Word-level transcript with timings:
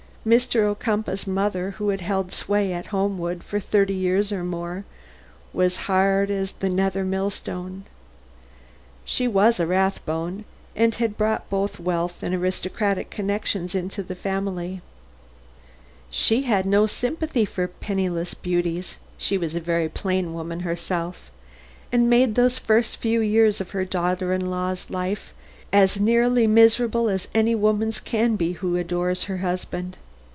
Mr. 0.23 0.61
Ocumpaugh's 0.71 1.25
mother, 1.25 1.71
who 1.79 1.89
had 1.89 1.99
held 1.99 2.31
sway 2.31 2.71
at 2.71 2.85
Homewood 2.85 3.41
for 3.43 3.59
thirty 3.59 3.95
years 3.95 4.31
or 4.31 4.43
more, 4.43 4.85
was 5.51 5.77
hard 5.89 6.29
as 6.29 6.51
the 6.51 6.69
nether 6.69 7.03
millstone. 7.03 7.83
She 9.03 9.27
was 9.27 9.59
a 9.59 9.65
Rathbone 9.65 10.45
and 10.75 10.93
had 10.93 11.17
brought 11.17 11.49
both 11.49 11.79
wealth 11.79 12.21
and 12.21 12.35
aristocratic 12.35 13.09
connections 13.09 13.73
into 13.73 14.03
the 14.03 14.13
family. 14.13 14.81
She 16.11 16.43
had 16.43 16.67
no 16.67 16.85
sympathy 16.85 17.43
for 17.43 17.67
penniless 17.67 18.35
beauties 18.35 18.99
(she 19.17 19.39
was 19.39 19.55
a 19.55 19.59
very 19.59 19.89
plain 19.89 20.35
woman 20.35 20.59
herself) 20.59 21.31
and 21.91 22.07
made 22.07 22.35
those 22.35 22.59
first 22.59 22.97
few 22.97 23.21
years 23.21 23.59
of 23.59 23.71
her 23.71 23.85
daughter 23.85 24.33
in 24.33 24.45
law's 24.51 24.91
life 24.91 25.33
as 25.73 25.99
nearly 25.99 26.45
miserable 26.45 27.09
as 27.09 27.27
any 27.33 27.55
woman's 27.55 27.99
can 27.99 28.35
be 28.35 28.51
who 28.51 28.75
adores 28.75 29.23
her 29.23 29.37
husband. 29.37 29.97